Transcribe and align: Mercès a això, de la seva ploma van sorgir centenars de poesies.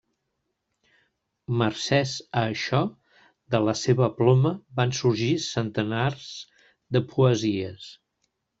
Mercès 1.61 2.13
a 2.41 2.43
això, 2.53 2.79
de 3.55 3.61
la 3.67 3.77
seva 3.83 4.09
ploma 4.23 4.55
van 4.81 4.97
sorgir 5.03 5.31
centenars 5.51 6.27
de 6.99 7.07
poesies. 7.15 7.91